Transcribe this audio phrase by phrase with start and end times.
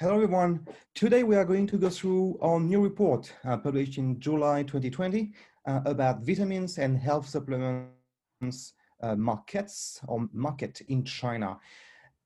[0.00, 0.66] Hello, everyone.
[0.94, 5.34] Today we are going to go through our new report uh, published in July 2020
[5.66, 11.58] uh, about vitamins and health supplements uh, markets or market in China.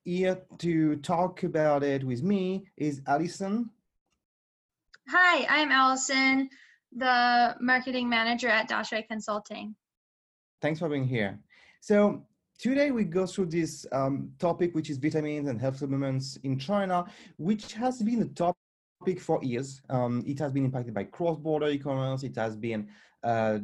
[0.05, 3.71] Here to talk about it with me is Alison.
[5.09, 6.51] Hi, I'm Allison,
[6.93, 9.75] the marketing manager at Daxue Consulting.
[10.63, 11.41] Thanks for being here.
[11.81, 12.23] So
[12.59, 17.05] today we go through this um, topic, which is vitamins and health supplements in China,
[17.37, 19.83] which has been a topic for years.
[19.91, 22.23] Um, it has been impacted by cross-border e-commerce.
[22.23, 22.89] It has been
[23.23, 23.59] uh,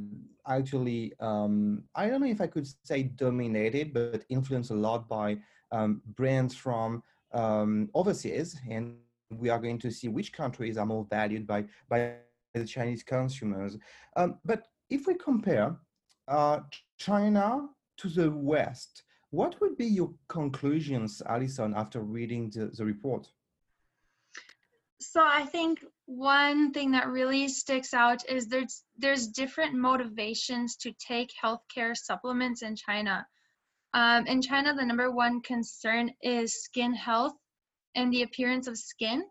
[0.48, 5.38] actually, um, I don't know if I could say dominated, but influenced a lot by
[5.72, 8.58] um, brands from um, overseas.
[8.68, 8.96] And
[9.30, 12.14] we are going to see which countries are more valued by, by
[12.54, 13.76] the Chinese consumers.
[14.16, 15.76] Um, but if we compare
[16.26, 16.60] uh,
[16.98, 17.68] China
[18.00, 23.28] to the West, what would be your conclusions, Alison, after reading the, the report?
[25.00, 30.92] So I think one thing that really sticks out is there's there's different motivations to
[30.92, 33.26] take healthcare supplements in China.
[33.94, 37.32] Um, in China, the number one concern is skin health
[37.94, 39.24] and the appearance of skin.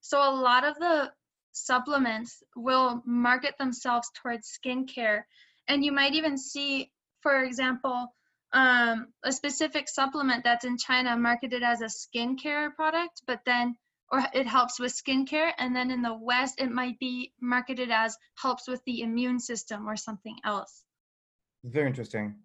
[0.00, 1.10] So a lot of the
[1.52, 5.22] supplements will market themselves towards skincare,
[5.68, 6.90] and you might even see,
[7.24, 8.14] for example,
[8.52, 13.74] um, a specific supplement that's in China marketed as a skincare product, but then
[14.12, 15.50] or it helps with skincare.
[15.58, 19.88] And then in the West, it might be marketed as helps with the immune system
[19.88, 20.84] or something else.
[21.64, 22.36] Very interesting.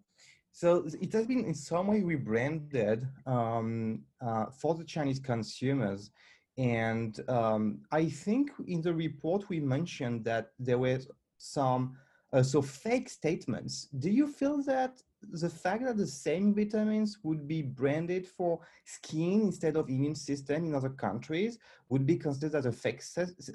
[0.51, 6.09] So it has been in some way rebranded um, uh, for the Chinese consumers.
[6.57, 10.99] And um, I think in the report we mentioned that there were
[11.37, 11.97] some
[12.33, 13.87] uh, so fake statements.
[13.97, 19.41] Do you feel that the fact that the same vitamins would be branded for skin
[19.41, 23.03] instead of immune system in other countries would be considered as a fake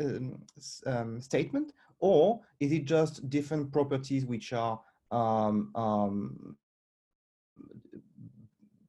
[0.00, 0.42] um,
[0.86, 4.80] um, statement, or is it just different properties which are
[5.10, 6.56] um, um,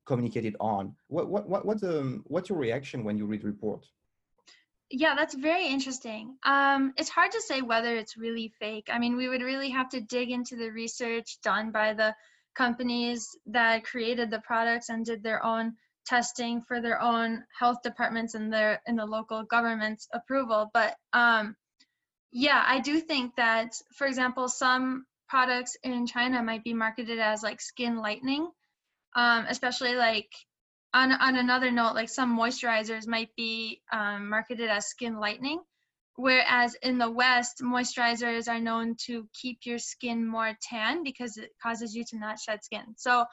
[0.06, 0.96] communicated on?
[1.08, 3.86] What what what what's um what's your reaction when you read report?
[4.90, 6.38] Yeah, that's very interesting.
[6.44, 8.88] Um, it's hard to say whether it's really fake.
[8.92, 12.16] I mean, we would really have to dig into the research done by the
[12.56, 15.76] companies that created the products and did their own
[16.06, 21.56] testing for their own health departments and their in the local government's approval but um,
[22.32, 27.42] yeah i do think that for example some products in china might be marketed as
[27.42, 28.48] like skin lightening
[29.16, 30.30] um, especially like
[30.96, 35.60] on, on another note like some moisturizers might be um, marketed as skin lightening
[36.18, 41.52] Whereas in the West, moisturizers are known to keep your skin more tan because it
[41.62, 42.96] causes you to not shed skin.
[42.96, 43.26] So,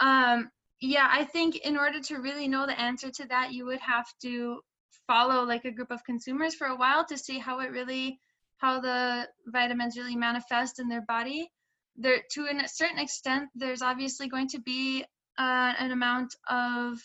[0.00, 3.80] um, yeah, I think in order to really know the answer to that, you would
[3.80, 4.60] have to
[5.06, 8.18] follow like a group of consumers for a while to see how it really,
[8.56, 11.48] how the vitamins really manifest in their body.
[11.96, 15.04] There, to a certain extent, there's obviously going to be
[15.38, 16.98] uh, an amount of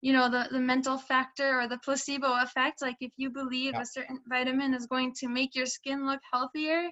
[0.00, 3.82] you know the, the mental factor or the placebo effect like if you believe yeah.
[3.82, 6.88] a certain vitamin is going to make your skin look healthier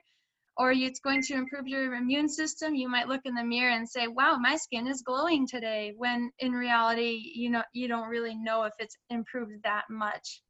[0.57, 3.89] or it's going to improve your immune system you might look in the mirror and
[3.89, 8.35] say wow my skin is glowing today when in reality you know you don't really
[8.35, 10.43] know if it's improved that much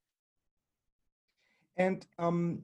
[1.77, 2.61] and um,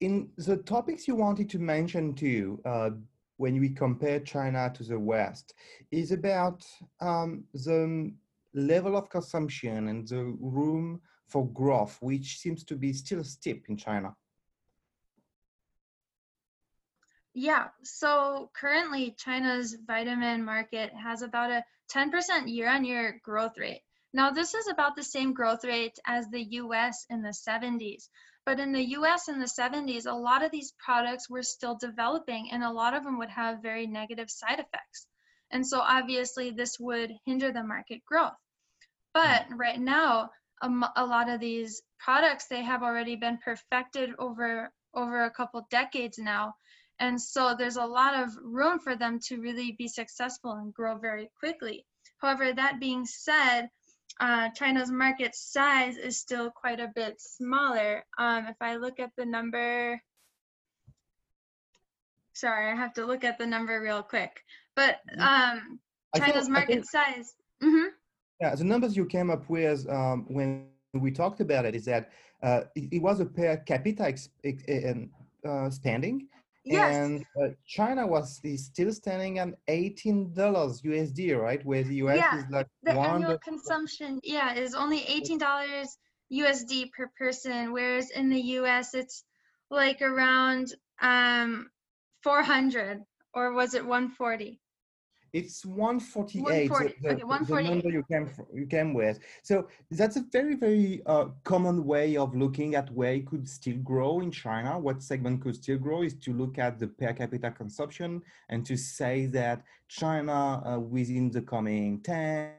[0.00, 2.90] in the topics you wanted to mention too uh,
[3.36, 5.54] when we compare china to the west
[5.90, 6.64] is about
[7.00, 8.12] um, the
[8.56, 13.76] level of consumption and the room for growth, which seems to be still steep in
[13.76, 14.14] China?
[17.34, 21.64] Yeah, so currently China's vitamin market has about a
[21.94, 22.10] 10%
[22.46, 23.82] year on year growth rate.
[24.14, 28.08] Now, this is about the same growth rate as the US in the 70s.
[28.46, 32.50] But in the US in the 70s, a lot of these products were still developing
[32.52, 35.06] and a lot of them would have very negative side effects.
[35.50, 38.38] And so obviously this would hinder the market growth.
[39.12, 40.30] But right now,
[40.62, 45.66] um, a lot of these products they have already been perfected over over a couple
[45.70, 46.54] decades now,
[46.98, 50.96] and so there's a lot of room for them to really be successful and grow
[50.96, 51.84] very quickly.
[52.18, 53.68] However, that being said,
[54.20, 58.04] uh, China's market size is still quite a bit smaller.
[58.18, 60.00] Um, if I look at the number,
[62.32, 64.40] sorry, I have to look at the number real quick.
[64.74, 65.58] But mm-hmm.
[65.58, 65.80] um,
[66.16, 67.34] China's market size.
[67.62, 67.88] Mm-hmm.
[68.40, 72.10] Yeah, the numbers you came up with um, when we talked about it is that
[72.42, 74.14] uh, it, it, was a per capita
[75.46, 76.28] uh, spending.
[76.66, 76.96] Yes.
[76.96, 81.64] And uh, China was still standing at eighteen dollars USD, right?
[81.64, 85.96] Where the US yeah, is like one the annual consumption, yeah, is only eighteen dollars
[86.32, 89.24] USD per person, whereas in the US it's
[89.70, 91.70] like around um
[92.22, 93.02] 400
[93.34, 94.60] or was it 140?
[95.36, 96.70] It's 148.
[96.70, 96.94] 140.
[97.02, 98.30] The, Okay, the number you came
[98.60, 99.18] you came with.
[99.42, 103.76] So that's a very very uh, common way of looking at where it could still
[103.92, 104.78] grow in China.
[104.78, 108.76] What segment could still grow is to look at the per capita consumption and to
[108.76, 112.52] say that China uh, within the coming 10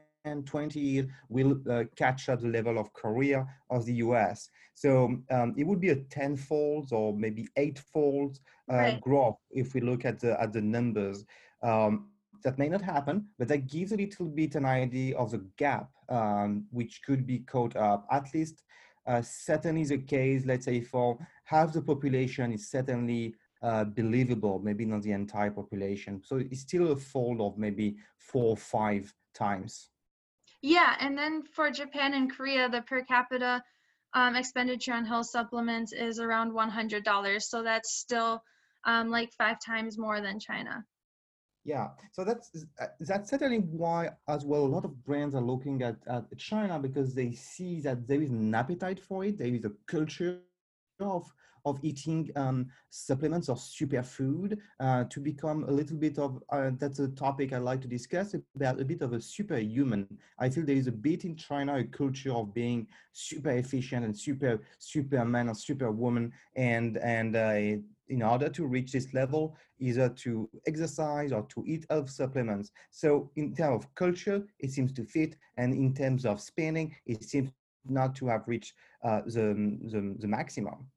[0.44, 4.50] 20 years will uh, catch up the level of Korea or the US.
[4.74, 8.38] So um, it would be a tenfold or maybe eightfold
[8.70, 9.00] uh, Right.
[9.00, 11.24] growth if we look at the at the numbers.
[11.62, 12.10] Um,
[12.42, 15.90] that may not happen, but that gives a little bit an idea of the gap
[16.08, 18.06] um, which could be caught up.
[18.10, 18.62] At least,
[19.06, 24.84] uh, certainly the case, let's say for half the population is certainly uh, believable, maybe
[24.84, 26.22] not the entire population.
[26.24, 29.90] So it's still a fold of maybe four or five times.
[30.62, 33.62] Yeah, and then for Japan and Korea, the per capita
[34.14, 37.42] um, expenditure on health supplements is around $100.
[37.42, 38.42] So that's still
[38.84, 40.84] um, like five times more than China.
[41.68, 45.82] Yeah, so that's uh, that's certainly why as well a lot of brands are looking
[45.82, 49.38] at, at China because they see that there is an appetite for it.
[49.38, 50.40] There is a culture
[51.00, 51.32] of
[51.64, 56.98] of eating um, supplements or superfood uh, to become a little bit of uh, that's
[56.98, 60.06] a topic I like to discuss about a bit of a superhuman.
[60.38, 64.16] I feel there is a bit in China a culture of being super efficient and
[64.16, 70.48] super superman or superwoman and and uh, in order to reach this level either to
[70.66, 72.70] exercise or to eat health supplements.
[72.90, 77.22] So in terms of culture, it seems to fit, and in terms of spending, it
[77.22, 77.50] seems
[77.88, 78.74] not to have reached
[79.04, 80.90] uh, the, the the maximum.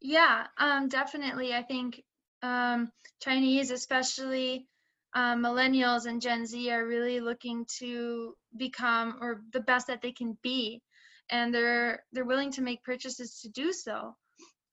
[0.00, 1.54] Yeah, um, definitely.
[1.54, 2.02] I think
[2.42, 2.90] um,
[3.20, 4.66] Chinese, especially
[5.14, 10.12] um, millennials and Gen Z, are really looking to become or the best that they
[10.12, 10.82] can be,
[11.30, 14.16] and they're they're willing to make purchases to do so.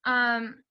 [0.06, 0.64] Um,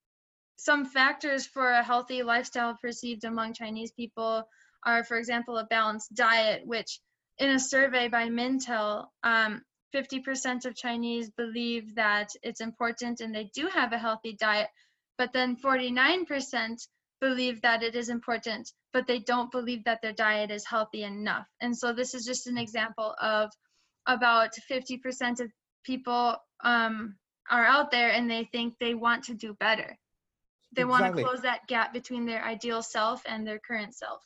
[0.56, 4.49] some factors for a healthy lifestyle perceived among Chinese people
[4.84, 7.00] are, for example, a balanced diet, which
[7.38, 9.62] in a survey by Mintel, um,
[9.94, 14.69] 50% of Chinese believe that it's important and they do have a healthy diet,
[15.17, 16.87] but then 49%
[17.20, 21.46] believe that it is important, but they don't believe that their diet is healthy enough.
[21.61, 23.50] And so this is just an example of
[24.06, 25.50] about 50% of
[25.84, 27.17] people um,
[27.50, 29.96] are out there and they think they want to do better.
[30.73, 34.23] They want to close that gap between their ideal self and their current self.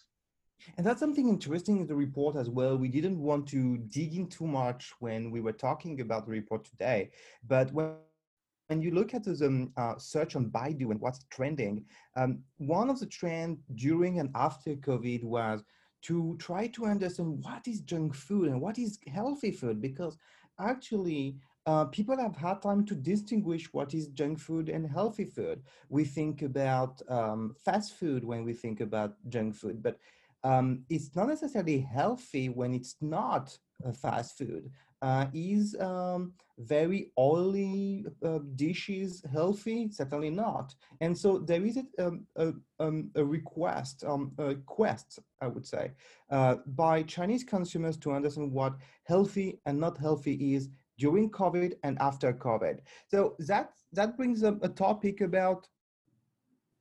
[0.76, 2.76] And that's something interesting in the report as well.
[2.76, 6.64] We didn't want to dig in too much when we were talking about the report
[6.64, 7.10] today,
[7.46, 11.84] but when when you look at the um, uh, search on Baidu and what's trending,
[12.16, 15.62] um, one of the trends during and after COVID was
[16.02, 20.16] to try to understand what is junk food and what is healthy food, because
[20.58, 21.36] actually
[21.66, 25.62] uh, people have had time to distinguish what is junk food and healthy food.
[25.88, 29.98] We think about um, fast food when we think about junk food, but
[30.44, 33.56] um, it's not necessarily healthy when it's not
[33.86, 34.70] uh, fast food.
[35.00, 39.90] Uh, is um, very oily uh, dishes healthy?
[39.90, 40.74] Certainly not.
[41.00, 45.66] And so there is a, um, a, um, a request, um, a quest, I would
[45.66, 45.90] say,
[46.30, 50.68] uh, by Chinese consumers to understand what healthy and not healthy is
[50.98, 52.78] during COVID and after COVID.
[53.08, 55.66] So that that brings up a topic about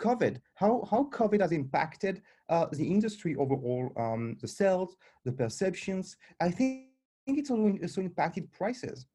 [0.01, 6.17] COVID, how, how COVID has impacted uh, the industry overall, um, the sales, the perceptions.
[6.39, 6.87] I think,
[7.27, 9.05] I think it's also, impacted prices.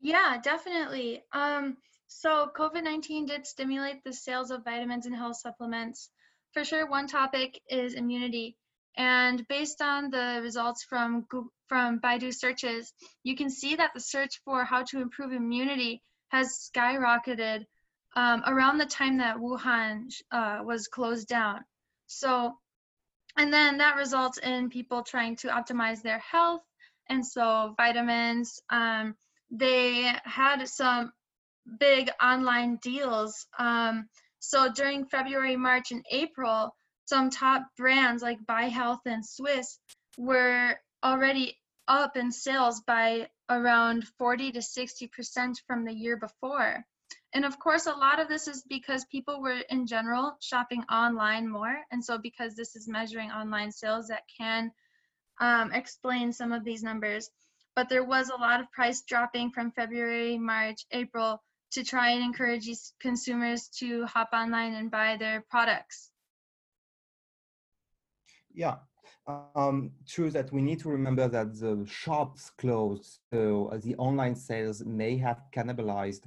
[0.00, 1.22] Yeah, definitely.
[1.32, 1.76] Um,
[2.06, 6.10] so COVID-19 did stimulate the sales of vitamins and health supplements.
[6.52, 8.56] For sure, one topic is immunity.
[8.96, 14.00] And based on the results from Goo- from Baidu searches, you can see that the
[14.00, 17.66] search for how to improve immunity has skyrocketed
[18.16, 21.64] um, around the time that Wuhan uh, was closed down.
[22.06, 22.54] So,
[23.36, 26.62] and then that results in people trying to optimize their health.
[27.08, 29.14] And so, vitamins, um,
[29.50, 31.12] they had some
[31.78, 33.46] big online deals.
[33.58, 34.08] Um,
[34.40, 36.74] so, during February, March, and April,
[37.06, 39.78] some top brands like By-Health and Swisse
[40.16, 46.84] were already up in sales by around 40 to 60% from the year before.
[47.32, 51.48] And of course, a lot of this is because people were in general shopping online
[51.48, 51.76] more.
[51.92, 54.72] And so, because this is measuring online sales, that can
[55.40, 57.30] um, explain some of these numbers.
[57.76, 61.40] But there was a lot of price dropping from February, March, April
[61.72, 66.10] to try and encourage these consumers to hop online and buy their products.
[68.52, 68.78] Yeah.
[69.54, 74.84] um, true that we need to remember that the shops closed, so the online sales
[74.84, 76.22] may have cannibalized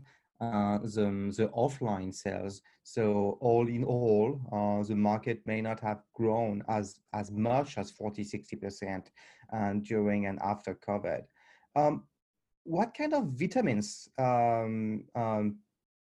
[0.51, 2.61] uh, the, the offline sales.
[2.83, 7.91] So all in all, uh, the market may not have grown as, as much as
[7.91, 9.07] 40, 60%
[9.51, 11.23] and during and after COVID.
[11.75, 12.03] Um,
[12.63, 15.57] what kind of vitamins um, um,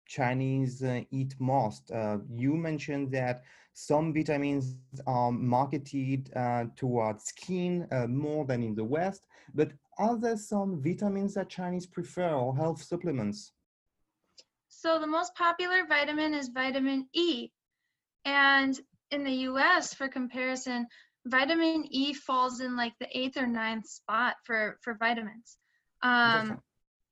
[0.06, 1.90] Chinese uh, eat most?
[1.90, 3.42] Uh, you mentioned that
[3.74, 10.36] some vitamins are marketed uh, towards skin more than in the West, but are there
[10.36, 13.52] some vitamins that Chinese prefer or health supplements?
[14.82, 17.50] So the most popular vitamin is vitamin E.
[18.24, 18.76] And
[19.12, 20.88] in the US, for comparison,
[21.24, 25.56] vitamin E falls in like the eighth or ninth spot for, for vitamins.
[26.02, 26.60] Um,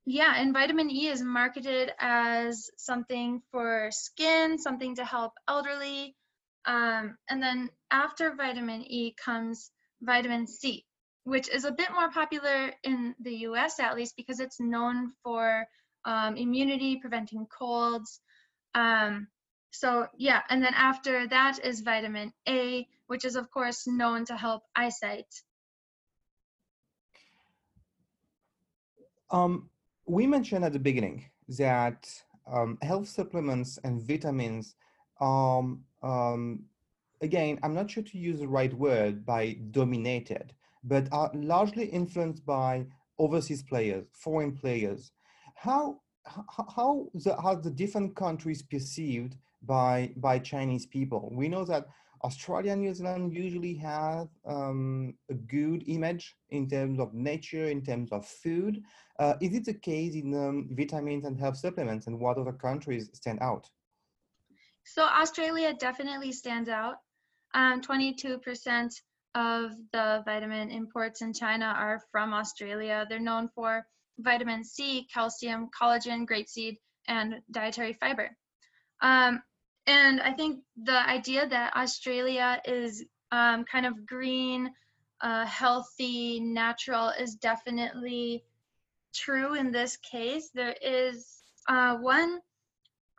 [0.05, 6.17] yeah, and vitamin E is marketed as something for skin, something to help elderly,
[6.65, 10.85] um, and then after vitamin E comes vitamin C,
[11.23, 15.65] which is a bit more popular in the US at least because it's known for
[16.05, 18.21] um, immunity, preventing colds.
[18.75, 19.27] Um,
[19.71, 24.35] so yeah, and then after that is vitamin A, which is of course known to
[24.35, 25.27] help eyesight.
[29.29, 29.69] Um,
[30.05, 31.25] we mentioned at the beginning
[31.57, 32.09] that
[32.51, 34.75] um, health supplements and vitamins
[35.21, 36.65] um, um,
[37.21, 40.53] again, I'm not sure to use the right word by dominated,
[40.83, 42.87] but are largely influenced by
[43.19, 45.11] overseas players, foreign players.
[45.61, 51.29] How how the, how the different countries perceived by by Chinese people?
[51.31, 51.85] We know that
[52.23, 57.83] Australia and New Zealand usually have um, a good image in terms of nature, in
[57.83, 58.83] terms of food.
[59.19, 63.11] Uh, is it the case in um, vitamins and health supplements, and what other countries
[63.13, 63.69] stand out?
[64.83, 66.95] So Australia definitely stands out.
[67.55, 68.89] 22% um,
[69.35, 73.05] of the vitamin imports in China are from Australia.
[73.07, 73.85] They're known for
[74.23, 78.35] vitamin C, calcium, collagen, grapeseed, and dietary fiber.
[79.01, 79.41] Um,
[79.87, 84.71] and I think the idea that Australia is um, kind of green,
[85.21, 88.43] uh, healthy, natural is definitely
[89.13, 90.49] true in this case.
[90.53, 92.39] There is uh, one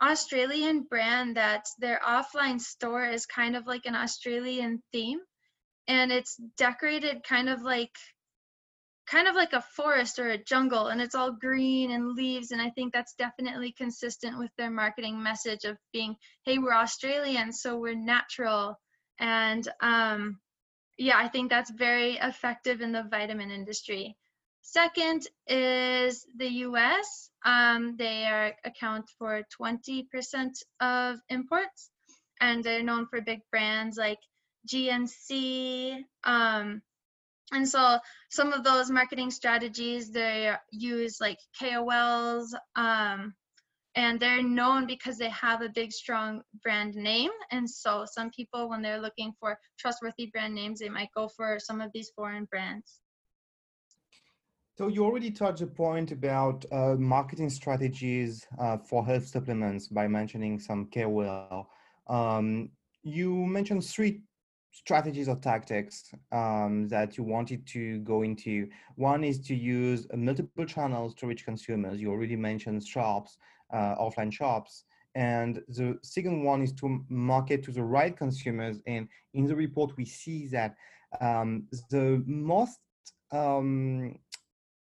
[0.00, 5.21] Australian brand that their offline store is kind of like an Australian theme
[5.88, 7.94] and it's decorated kind of like
[9.06, 12.61] kind of like a forest or a jungle and it's all green and leaves and
[12.61, 17.78] I think that's definitely consistent with their marketing message of being hey we're Australian so
[17.78, 18.78] we're natural
[19.18, 20.38] and um
[20.99, 24.16] yeah I think that's very effective in the vitamin industry
[24.62, 27.30] Second is the US.
[27.44, 30.06] Um, they are, account for 20%
[30.80, 31.90] of imports,
[32.40, 34.21] and they're known for big brands like
[34.68, 36.04] GNC.
[36.23, 36.82] Um,
[37.50, 37.99] and so
[38.30, 43.34] some of those marketing strategies, they use like KOLs, um,
[43.94, 47.30] and they're known because they have a big, strong brand name.
[47.50, 51.58] And so some people, when they're looking for trustworthy brand names, they might go for
[51.58, 53.00] some of these foreign brands.
[54.78, 60.08] So you already touched a point about uh, marketing strategies uh, for health supplements by
[60.08, 61.68] mentioning some KOL.
[62.06, 62.70] Um,
[63.02, 64.22] you mentioned three
[64.73, 68.69] strategies or tactics um, that you wanted to go into.
[68.97, 72.00] One is to use uh, multiple channels to reach consumers.
[72.00, 73.37] You already mentioned shops,
[73.73, 74.85] uh, offline shops.
[75.14, 78.81] And the second one is to market to the right consumers.
[78.87, 80.75] And in the report, we see that
[81.21, 82.79] um, the most
[83.31, 84.19] um,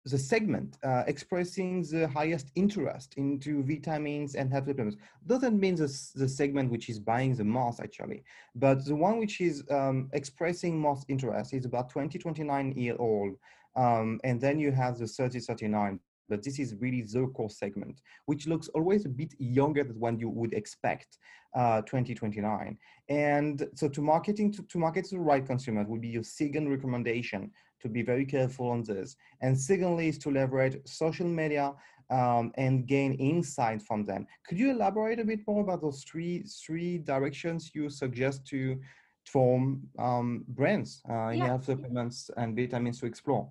[0.05, 4.97] the segment uh, expressing the highest interest into vitamins and health supplements.
[5.27, 8.23] Doesn't mean the, the segment which is buying the most actually
[8.55, 13.35] but the one which is um, expressing most interest is about 20 29 year old
[13.75, 18.01] um, and then you have the 30 39 but this is really the core segment
[18.25, 21.17] which looks always a bit younger than what you would expect
[21.55, 22.77] uh, 2029
[23.09, 26.69] and so to marketing to, to market to the right consumers would be your second
[26.69, 29.15] recommendation to be very careful on this.
[29.41, 31.73] And secondly is to leverage social media
[32.09, 34.27] um, and gain insight from them.
[34.47, 38.79] Could you elaborate a bit more about those three three directions you suggest to
[39.25, 41.47] form um, brands uh, in yeah.
[41.47, 43.49] health supplements and vitamins to explore?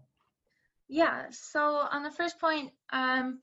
[0.89, 1.61] Yeah, so
[1.91, 3.41] on the first point, um,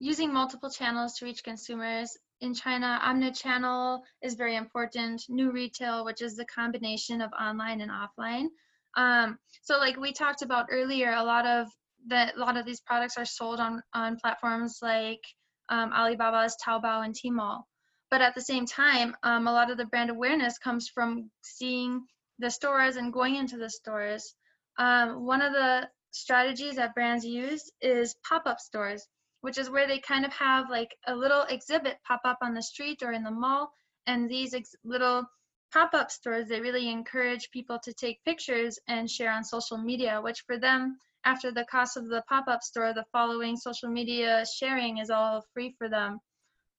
[0.00, 2.16] using multiple channels to reach consumers.
[2.40, 5.24] In China, omnichannel is very important.
[5.28, 8.48] New retail, which is the combination of online and offline,
[8.96, 11.68] um, so like we talked about earlier, a lot of
[12.06, 15.20] the a lot of these products are sold on on platforms like
[15.68, 17.62] um, Alibaba's Taobao and Tmall.
[18.10, 22.06] But at the same time, um, a lot of the brand awareness comes from seeing
[22.38, 24.34] the stores and going into the stores,
[24.78, 29.06] um, one of the strategies that brands use is pop-up stores,
[29.42, 32.62] which is where they kind of have like a little exhibit pop up on the
[32.62, 33.70] street or in the mall.
[34.06, 35.24] And these ex- little
[35.72, 40.42] pop-up stores, they really encourage people to take pictures and share on social media, which
[40.46, 45.10] for them, after the cost of the pop-up store, the following social media sharing is
[45.10, 46.18] all free for them.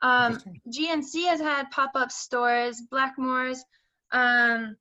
[0.01, 0.39] Um,
[0.73, 3.59] GNC has had pop-up stores, Blackmores,
[4.11, 4.77] um,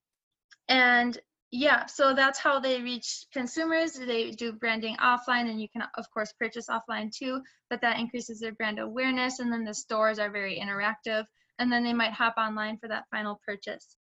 [0.68, 1.18] and
[1.50, 3.94] yeah, so that's how they reach consumers.
[3.94, 8.38] They do branding offline, and you can of course purchase offline too, but that increases
[8.38, 9.38] their brand awareness.
[9.38, 11.24] And then the stores are very interactive,
[11.58, 13.96] and then they might hop online for that final purchase.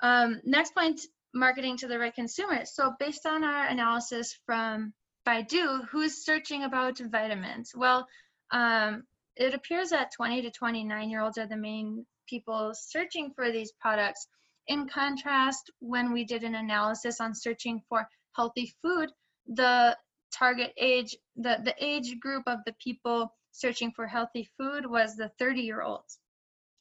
[0.00, 1.00] Um, next point,
[1.34, 2.74] marketing to the right consumers.
[2.74, 4.92] So based on our analysis from
[5.26, 7.72] Baidu, who's searching about vitamins?
[7.74, 8.06] Well,
[8.50, 9.04] um,
[9.36, 13.72] it appears that 20 to 29 year olds are the main people searching for these
[13.80, 14.26] products
[14.68, 19.10] in contrast, when we did an analysis on searching for healthy food,
[19.46, 19.96] the
[20.30, 25.30] target age, the, the age group of the people searching for healthy food was the
[25.38, 26.18] 30 year olds.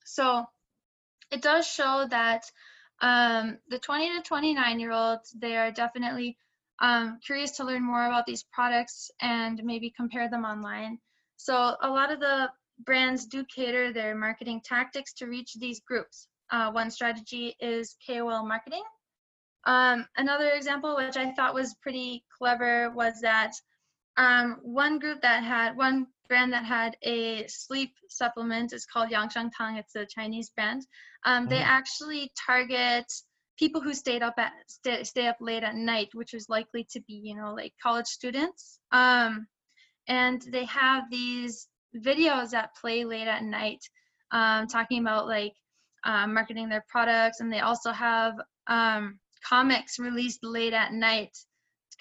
[0.06, 0.46] So
[1.32, 2.44] it does show that
[3.02, 6.38] um, the 20 to 29 year olds, they are definitely
[6.80, 11.00] um, curious to learn more about these products and maybe compare them online.
[11.38, 12.50] So a lot of the
[12.80, 16.28] brands do cater their marketing tactics to reach these groups.
[16.52, 18.84] Uh, one strategy is KOL marketing.
[19.66, 23.54] Um, another example, which I thought was pretty clever, was that
[24.16, 29.52] um, one group that had one brand that had a sleep supplement It's called Yangsheng
[29.58, 29.78] Tang.
[29.78, 30.86] It's a Chinese brand.
[31.26, 31.66] Um, they mm.
[31.66, 33.06] actually target
[33.58, 37.02] people who stayed up at stay, stay up late at night, which was likely to
[37.02, 38.80] be you know like college students.
[38.92, 39.48] Um,
[40.08, 43.84] and they have these videos that play late at night,
[44.32, 45.54] um, talking about like
[46.04, 48.36] um, marketing their products, and they also have
[48.68, 51.38] um, comics released late at night,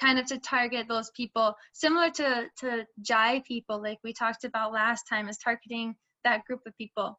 [0.01, 4.73] kind of to target those people, similar to to Jai people, like we talked about
[4.73, 7.19] last time, is targeting that group of people.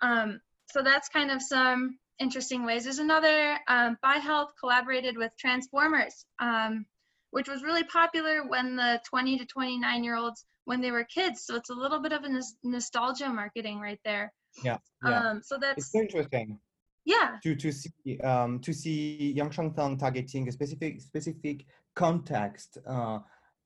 [0.00, 0.40] Um,
[0.70, 2.84] so that's kind of some interesting ways.
[2.84, 6.86] There's another um, Health collaborated with Transformers, um,
[7.30, 11.44] which was really popular when the 20 to 29 year olds when they were kids.
[11.46, 14.32] So it's a little bit of a nostalgia marketing right there.
[14.62, 14.78] Yeah.
[15.04, 15.30] yeah.
[15.30, 16.58] Um, so that's it's interesting.
[17.04, 17.36] Yeah.
[17.42, 21.64] To to see um, to see Yang Tang targeting a specific specific
[22.00, 23.18] context uh,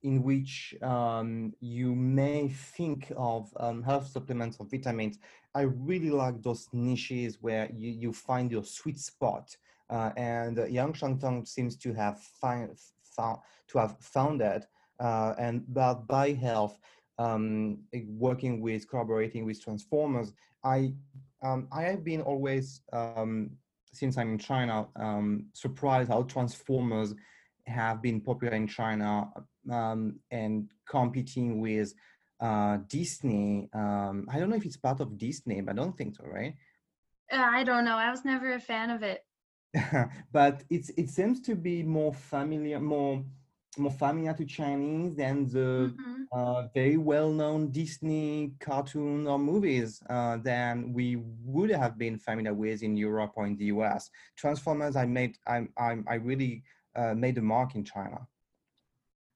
[0.03, 5.17] in which um, you may think of um, health supplements or vitamins.
[5.53, 9.55] I really like those niches where you, you find your sweet spot.
[9.89, 12.77] Uh, and Yang Tang seems to have found
[13.69, 14.67] to have found that.
[14.99, 16.77] Uh, and but By-Health,
[17.17, 17.79] um,
[18.27, 20.33] working with collaborating with transformers
[20.65, 20.93] I
[21.43, 23.51] um, I have been always um,
[23.93, 27.13] since I'm in China um, surprised how Transformers
[27.67, 29.29] have been popular in China
[29.71, 31.93] um, and competing with
[32.39, 33.69] uh, Disney.
[33.73, 36.55] Um, I don't know if it's part of Disney, but I don't think so, right?
[37.31, 37.97] Uh, I don't know.
[37.97, 39.25] I was never a fan of it.
[40.31, 43.23] but it's it seems to be more familiar, more
[43.77, 46.23] more familiar to Chinese than the mm-hmm.
[46.31, 52.83] uh, very well-known Disney cartoon or movies uh, than we would have been familiar with
[52.83, 54.09] in Europe or in the US.
[54.37, 56.63] Transformers, I made, I'm, I'm, I really
[56.95, 58.27] uh, made a mark in China.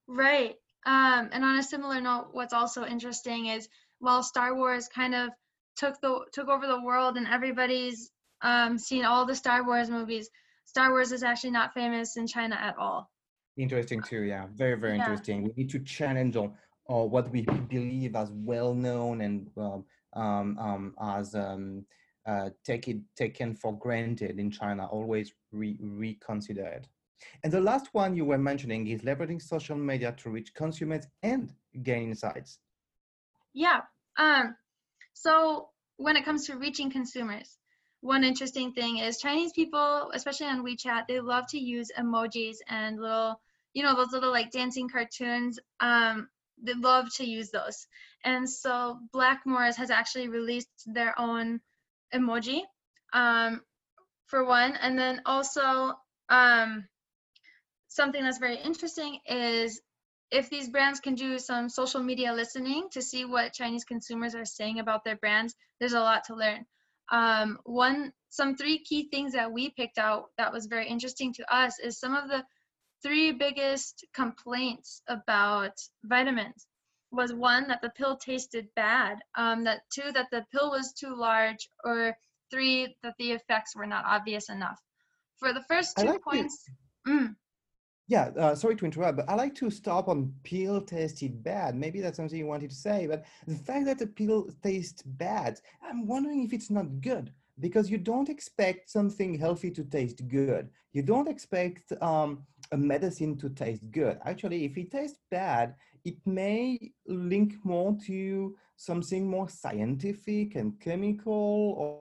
[0.08, 0.56] Right.
[0.86, 3.67] Um, and on a similar note, what's also interesting is
[4.00, 5.30] while Star Wars kind of
[5.76, 10.30] took the took over the world and everybody's um, seen all the Star Wars movies,
[10.65, 13.10] Star Wars is actually not famous in China at all.
[13.58, 14.22] Interesting too.
[14.22, 15.04] Yeah, very very yeah.
[15.04, 15.43] interesting.
[15.43, 16.54] We need to challenge on
[16.86, 21.86] what we believe as well known and um, um, um, as um,
[22.26, 24.88] uh, take it taken for granted in China.
[24.88, 26.88] Always re- reconsider it.
[27.44, 31.54] And the last one you were mentioning is leveraging social media to reach consumers and
[31.84, 32.60] gain insights.
[33.54, 33.82] Yeah.
[34.18, 34.56] Um,
[35.14, 37.58] so when it comes to reaching consumers,
[38.02, 43.00] one interesting thing is Chinese people, especially on WeChat, they love to use emojis and
[43.00, 43.40] little
[43.74, 46.28] you know those little like dancing cartoons um
[46.62, 47.88] they love to use those
[48.24, 51.60] and so blackmores has actually released their own
[52.14, 52.62] emoji
[53.14, 53.62] um
[54.26, 55.94] for one and then also
[56.30, 56.88] um
[57.89, 59.82] something that's very interesting is
[60.32, 64.45] if these brands can do some social media listening to see what Chinese consumers are
[64.45, 66.65] saying about their brands, there's a lot to learn.
[67.12, 71.54] Um, one, some three key things that we picked out that was very interesting to
[71.54, 72.45] us is some of the
[73.02, 75.73] three biggest complaints about
[76.04, 76.67] vitamins
[77.12, 81.15] was one that the pill tasted bad um, that two that the pill was too
[81.15, 82.15] large or
[82.52, 84.80] three that the effects were not obvious enough
[85.39, 86.65] for the first two like points.
[87.08, 87.36] Mm,
[88.10, 91.76] Yeah, uh, sorry to interrupt, but I like to stop on pill tasted bad.
[91.76, 95.60] Maybe that's something you wanted to say, but the fact that the pill tastes bad,
[95.84, 100.69] I'm wondering if it's not good because you don't expect something healthy to taste good.
[100.91, 104.17] You don't expect um, a medicine to taste good.
[104.26, 111.76] Actually, if it tastes bad, it may link more to something more scientific and chemical
[111.78, 112.00] or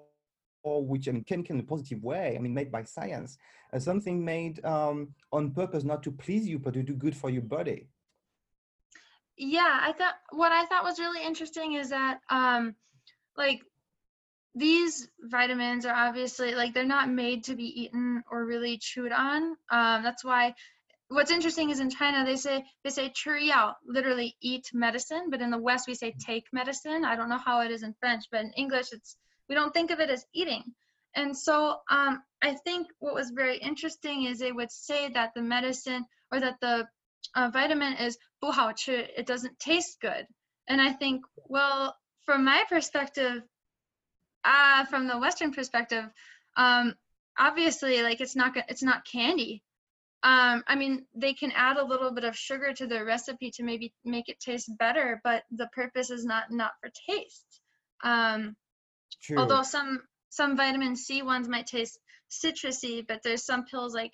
[0.62, 3.38] or which I mean, chemical in a positive way, I mean, made by science,
[3.72, 7.30] uh, something made um, on purpose not to please you, but to do good for
[7.30, 7.88] your body.
[9.38, 12.74] yeah, I thought what I thought was really interesting is that um,
[13.36, 13.62] like
[14.54, 19.56] these vitamins are obviously like they're not made to be eaten or really chewed on.
[19.70, 20.54] Um, that's why
[21.08, 25.50] what's interesting is in China they say they say 吃药, literally eat medicine, but in
[25.50, 27.04] the West we say take medicine.
[27.04, 29.16] I don't know how it is in French, but in English it's
[29.49, 30.63] we don't think of it as eating.
[31.15, 35.41] And so um, I think what was very interesting is they would say that the
[35.41, 36.87] medicine or that the
[37.35, 40.27] uh, vitamin is 不好吃, it doesn't taste good.
[40.67, 43.43] And I think, well, from my perspective,
[44.43, 46.05] uh, from the Western perspective,
[46.57, 46.95] um,
[47.37, 49.63] obviously, like it's not go- it's not candy.
[50.23, 53.63] Um, I mean, they can add a little bit of sugar to the recipe to
[53.63, 57.61] maybe make it taste better, but the purpose is not not for taste.
[58.03, 58.55] Um,
[59.22, 59.38] True.
[59.38, 61.98] although some some vitamin C ones might taste
[62.30, 64.12] citrusy, but there's some pills like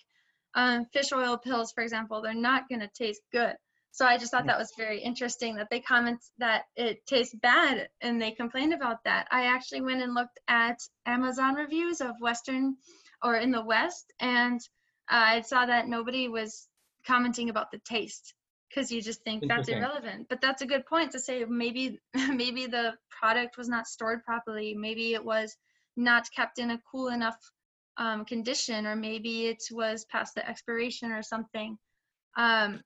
[0.55, 3.55] um, fish oil pills, for example, they're not going to taste good.
[3.91, 7.89] So I just thought that was very interesting that they comment that it tastes bad
[8.01, 9.29] and they complained about that.
[9.31, 12.77] I actually went and looked at Amazon reviews of Western
[13.23, 14.61] or in the West, and
[15.09, 16.67] uh, I saw that nobody was
[17.07, 18.35] commenting about the taste
[18.75, 20.27] because you just think that's irrelevant.
[20.29, 22.01] But that's a good point to say maybe
[22.33, 25.57] maybe the product was not stored properly, maybe it was
[25.97, 27.37] not kept in a cool enough
[27.97, 31.79] um, condition, or maybe it was past the expiration or something.
[32.37, 32.81] Um,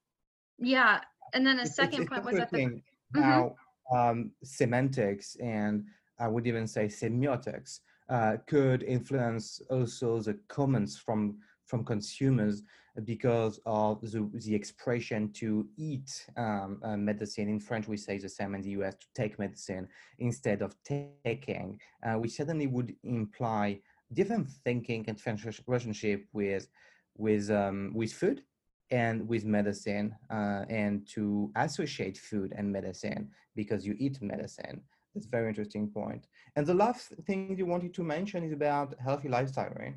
[0.58, 1.00] yeah,
[1.32, 2.82] and then a It's- second it's point was that the
[3.16, 3.22] Mhm.
[3.24, 3.56] how
[3.90, 5.86] um, semantics and
[6.18, 12.62] I would even say semiotics uh, could influence also the comments from from consumers
[13.04, 17.48] because of the, the expression to eat um, uh, medicine.
[17.48, 21.80] In French, we say the same in the US to take medicine instead of taking,
[22.04, 23.80] uh, which certainly would imply
[24.12, 25.20] different thinking and
[25.66, 26.68] relationship with
[27.16, 28.42] with um, with food
[28.90, 34.80] and with medicine uh, and to associate food and medicine because you eat medicine.
[35.14, 36.26] That's a very interesting point.
[36.56, 39.94] And the last thing you wanted to mention is about healthy lifestyle, right?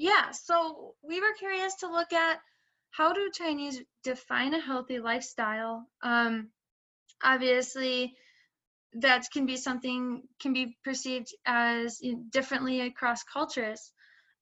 [0.00, 2.40] Yeah, so we were curious to look at
[2.90, 5.86] how do Chinese define a healthy lifestyle?
[6.02, 6.48] Um,
[7.22, 8.14] obviously,
[8.94, 13.92] that can be something can be perceived as you know, differently across cultures.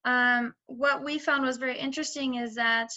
[0.04, 2.90] Um, what we found was very interesting is that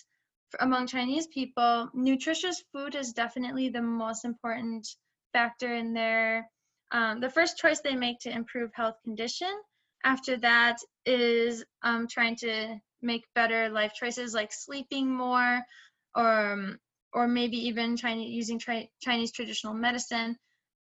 [0.59, 4.87] among Chinese people, nutritious food is definitely the most important
[5.33, 6.47] factor in their
[6.91, 9.51] um, the first choice they make to improve health condition.
[10.03, 15.61] After that is um, trying to make better life choices like sleeping more
[16.15, 16.79] or um,
[17.13, 20.37] or maybe even Chinese using tri- Chinese traditional medicine.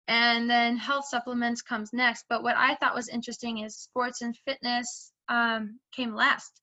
[0.09, 2.25] And then health supplements comes next.
[2.29, 6.61] But what I thought was interesting is sports and fitness um, came last.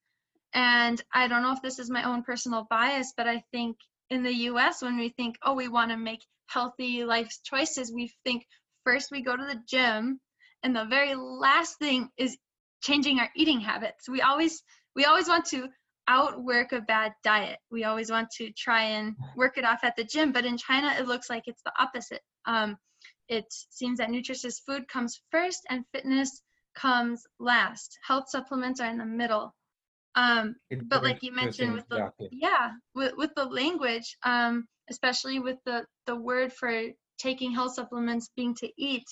[0.53, 3.77] And I don't know if this is my own personal bias but I think
[4.09, 8.13] in the US when we think oh we want to make healthy life choices we
[8.23, 8.45] think
[8.83, 10.19] first we go to the gym
[10.65, 12.37] and the very last thing is
[12.81, 14.09] changing our eating habits.
[14.09, 14.63] We always
[14.95, 15.67] we always want to
[16.07, 17.59] outwork a bad diet.
[17.71, 20.93] We always want to try and work it off at the gym but in china
[20.99, 22.21] it looks like it's the opposite.
[22.45, 22.77] Um,
[23.29, 26.41] it seems that nutritious food comes first and fitness
[26.75, 27.97] comes last.
[28.07, 29.55] Health supplements are in the middle.
[30.15, 30.55] Um,
[30.87, 35.85] but like you mentioned with the yeah with, with the language um especially with the
[36.07, 36.71] the word for
[37.19, 39.05] taking health supplements being to eat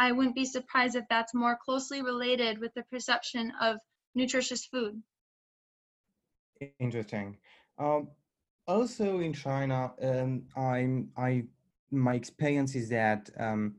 [0.00, 3.78] i wouldn't be surprised if that's more closely related with the perception of
[4.14, 5.02] nutritious food.
[6.78, 7.36] Interesting.
[7.78, 8.08] Um,
[8.66, 11.44] also in China, um, I'm I
[11.90, 13.74] my experience is that um,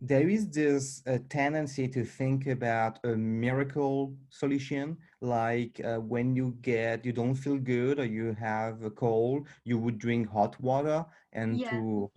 [0.00, 6.56] there is this uh, tendency to think about a miracle solution like uh, when you
[6.62, 11.04] get you don't feel good or you have a cold you would drink hot water
[11.32, 11.70] and yeah.
[11.70, 12.10] to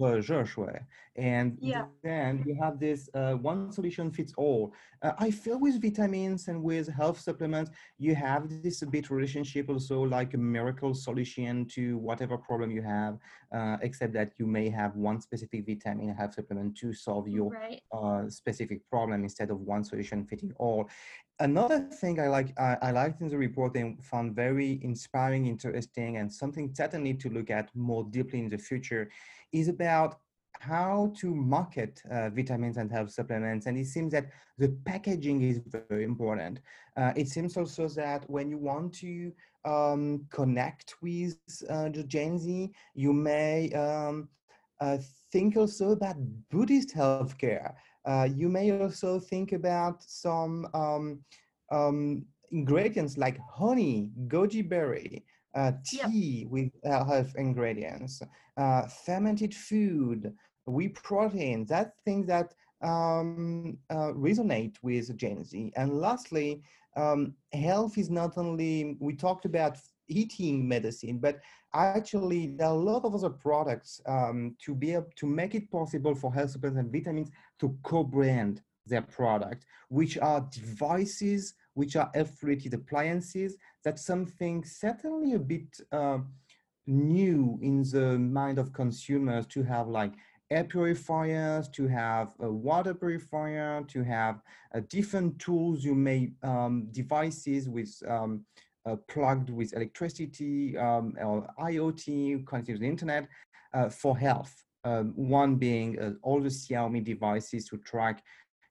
[1.15, 1.85] and yeah.
[2.01, 6.61] then you have this uh, one solution fits all uh, i feel with vitamins and
[6.63, 11.97] with health supplements you have this a bit relationship also like a miracle solution to
[11.97, 13.17] whatever problem you have
[13.53, 17.81] uh, except that you may have one specific vitamin health supplement to solve your right.
[17.91, 20.89] Uh, specific problem instead of one solution fitting all
[21.43, 26.17] another thing I like, I, I liked in the report and found very inspiring, interesting,
[26.17, 29.11] and something certainly to look at more deeply in the future
[29.51, 30.19] is about
[30.59, 33.65] how to market uh, vitamins and health supplements.
[33.65, 34.27] And it seems that
[34.57, 36.59] the packaging is very important.
[36.95, 39.33] Uh, it seems also that when you want to
[39.65, 41.35] um, connect with
[41.69, 44.29] uh, the Gen Z, you may um,
[44.79, 44.97] uh,
[45.31, 46.15] think also about
[46.49, 47.73] Buddhist healthcare.
[48.05, 51.19] Uh, you may also think about some um,
[51.71, 55.23] um, ingredients like honey, goji berry,
[55.55, 56.51] uh, tea yep.
[56.51, 58.21] with uh, health ingredients,
[58.57, 60.33] uh, fermented food,
[60.65, 65.71] whey protein, that things that um, uh, resonate with Gen Z.
[65.75, 66.61] And lastly,
[66.95, 69.77] um, health is not only, we talked about
[70.15, 71.39] eating medicine, but
[71.73, 75.71] actually there are a lot of other products um, to be able to make it
[75.71, 82.11] possible for health supplements and vitamins to co-brand their product, which are devices, which are
[82.13, 83.55] health-related appliances.
[83.83, 86.19] That's something certainly a bit uh,
[86.85, 90.13] new in the mind of consumers to have like
[90.51, 94.41] air purifiers, to have a water purifier, to have
[94.75, 98.45] uh, different tools you may, um, devices with um,
[98.85, 103.27] uh, plugged with electricity um, or IoT, connected to the internet
[103.73, 104.63] uh, for health.
[104.85, 108.21] Um, one being uh, all the Xiaomi devices to track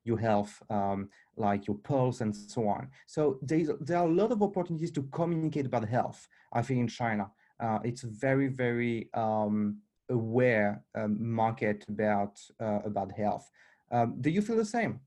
[0.04, 2.88] your health, um, like your pulse and so on.
[3.06, 7.30] So there are a lot of opportunities to communicate about health, I think, in China.
[7.60, 9.78] Uh, it's very, very um,
[10.10, 13.50] aware um, market about uh, about health.
[13.90, 15.00] Um, do you feel the same?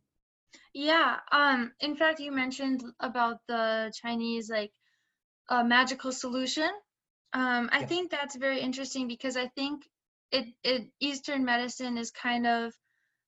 [0.73, 1.17] Yeah.
[1.31, 1.71] Um.
[1.81, 4.71] In fact, you mentioned about the Chinese like
[5.49, 6.69] a magical solution.
[7.33, 7.69] Um.
[7.71, 9.83] I think that's very interesting because I think
[10.31, 12.73] it it Eastern medicine is kind of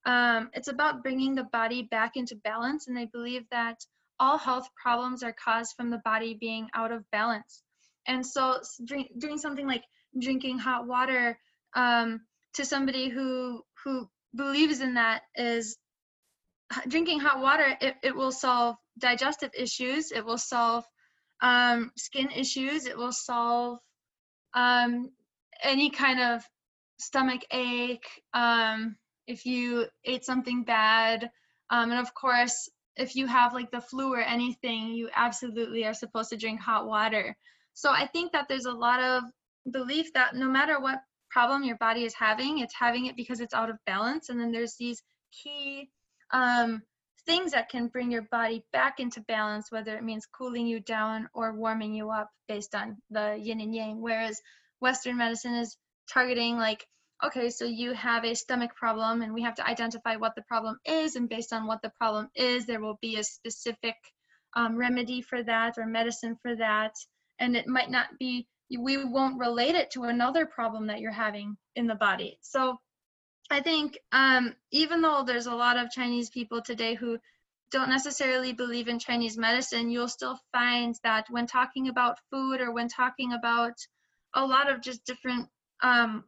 [0.05, 0.49] um.
[0.53, 3.77] It's about bringing the body back into balance, and they believe that
[4.19, 7.61] all health problems are caused from the body being out of balance.
[8.07, 9.83] And so, drink, doing something like
[10.19, 11.37] drinking hot water
[11.75, 12.21] um,
[12.53, 15.77] to somebody who who believes in that is
[16.87, 20.83] drinking hot water it, it will solve digestive issues it will solve
[21.41, 23.79] um, skin issues it will solve
[24.53, 25.09] um,
[25.63, 26.43] any kind of
[26.99, 28.95] stomach ache um,
[29.27, 31.29] if you ate something bad
[31.69, 35.93] um, and of course if you have like the flu or anything you absolutely are
[35.93, 37.35] supposed to drink hot water
[37.73, 39.23] so i think that there's a lot of
[39.71, 42.59] belief that no matter what problem your body is having.
[42.59, 44.29] It's having it because it's out of balance.
[44.29, 45.89] And then there's these key
[46.31, 46.81] um,
[47.27, 51.29] things that can bring your body back into balance, whether it means cooling you down
[51.33, 54.01] or warming you up based on the yin and yang.
[54.01, 54.41] Whereas
[54.79, 55.77] Western medicine is
[56.11, 56.85] targeting like,
[57.23, 60.77] okay, so you have a stomach problem and we have to identify what the problem
[60.85, 61.15] is.
[61.15, 63.95] And based on what the problem is, there will be a specific
[64.55, 66.93] um, remedy for that or medicine for that.
[67.39, 71.55] And it might not be we won't relate it to another problem that you're having
[71.75, 72.37] in the body.
[72.41, 72.79] So
[73.49, 77.17] I think um, even though there's a lot of Chinese people today who
[77.71, 82.71] don't necessarily believe in Chinese medicine, you'll still find that when talking about food or
[82.73, 83.73] when talking about
[84.33, 85.47] a lot of just different
[85.81, 86.23] um,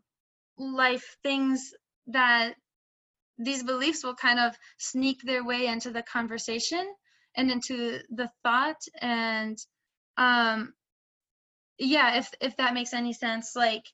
[0.58, 1.73] life things
[2.08, 2.55] that
[3.38, 6.86] these beliefs will kind of sneak their way into the conversation
[7.36, 8.82] and into the thought.
[9.01, 9.58] And
[10.17, 10.73] um,
[11.79, 13.86] yeah if if that makes any sense like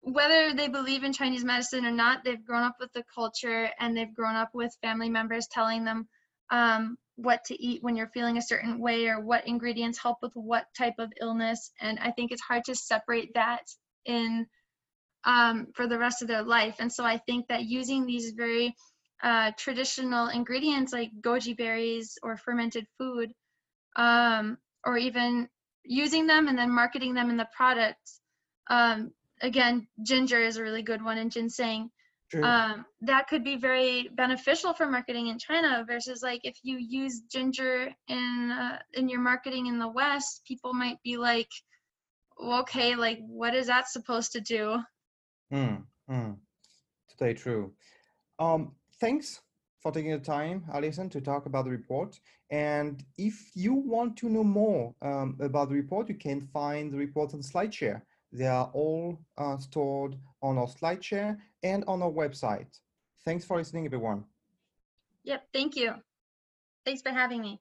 [0.00, 3.96] whether they believe in chinese medicine or not they've grown up with the culture and
[3.96, 6.08] they've grown up with family members telling them
[6.50, 10.32] um, what to eat when you're feeling a certain way or what ingredients help with
[10.34, 13.62] what type of illness and i think it's hard to separate that
[14.06, 14.46] in
[15.24, 18.74] um, for the rest of their life and so i think that using these very
[19.20, 23.32] uh, traditional ingredients like goji berries or fermented food
[23.96, 25.48] um, or even
[25.84, 28.20] using them and then marketing them in the products.
[28.70, 31.90] Um, again, ginger is a really good one and ginseng.
[32.36, 37.22] Um, that could be very beneficial for marketing in China versus like if you use
[37.22, 41.48] ginger in uh, in your marketing in the West, people might be like,
[42.38, 44.78] okay, like what is that supposed to do?
[45.52, 46.36] Mm, mm.
[47.10, 47.72] Totally true.
[48.38, 49.40] Um, thanks
[49.80, 52.20] for taking the time, Alison, to talk about the report.
[52.50, 56.98] And if you want to know more um, about the report, you can find the
[56.98, 58.02] report on SlideShare.
[58.32, 62.78] They are all uh, stored on our SlideShare and on our website.
[63.24, 64.24] Thanks for listening, everyone.
[65.24, 65.94] Yep, thank you.
[66.84, 67.60] Thanks for having me.